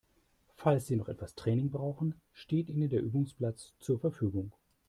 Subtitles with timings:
[0.55, 4.51] Falls Sie noch etwas Training brauchen, steht Ihnen der Übungsplatz zur Verfügung.